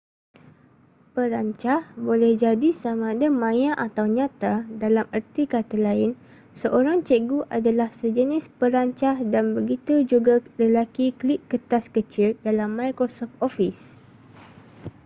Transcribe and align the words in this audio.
perancah 1.15 1.81
boleh 2.07 2.33
jadi 2.43 2.69
samada 2.83 3.27
maya 3.43 3.69
atau 3.85 4.05
nyata 4.17 4.53
dalam 4.83 5.05
erti 5.19 5.43
kata 5.55 5.75
lain 5.87 6.09
seorang 6.61 6.99
cikgu 7.07 7.39
adalah 7.57 7.89
sejenis 8.01 8.43
perancah 8.59 9.15
dan 9.33 9.45
begitu 9.57 9.95
juga 10.11 10.35
lelaki 10.61 11.07
klip 11.19 11.41
kertas 11.51 11.85
kecil 11.95 12.29
dalam 12.47 12.69
microsoft 12.79 13.35
office 13.47 13.81